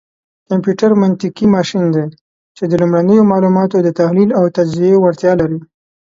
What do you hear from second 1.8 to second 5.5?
دی، چې د لومړنيو معلوماتو دتحليل او تجزيې وړتيا